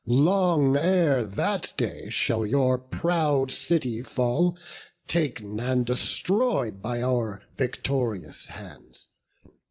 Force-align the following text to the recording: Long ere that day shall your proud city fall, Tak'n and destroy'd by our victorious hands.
Long 0.07 0.75
ere 0.75 1.23
that 1.23 1.75
day 1.77 2.09
shall 2.09 2.43
your 2.43 2.79
proud 2.79 3.51
city 3.51 4.01
fall, 4.01 4.57
Tak'n 5.07 5.59
and 5.61 5.85
destroy'd 5.85 6.81
by 6.81 7.03
our 7.03 7.43
victorious 7.55 8.47
hands. 8.47 9.09